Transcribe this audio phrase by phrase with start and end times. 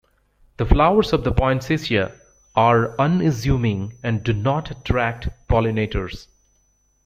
[0.57, 2.19] The flowers of the poinsettia
[2.55, 6.25] are unassuming and do not attract pollinators.